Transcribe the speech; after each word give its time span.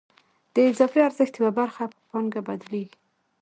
د 0.53 0.55
اضافي 0.69 0.99
ارزښت 1.07 1.33
یوه 1.39 1.51
برخه 1.59 1.83
په 1.91 1.97
پانګه 2.09 2.41
بدلېږي 2.47 2.97